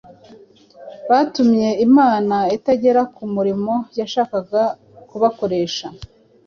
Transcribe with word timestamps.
Batumye 1.09 1.69
Imana 1.87 2.37
itagera 2.57 3.01
ku 3.13 3.23
murimo 3.33 3.73
yashakaga 3.99 4.63
kubakoresha 5.09 5.87